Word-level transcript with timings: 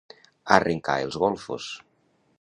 Arrencar 0.55 0.95
els 1.09 1.19
golfos. 1.27 1.71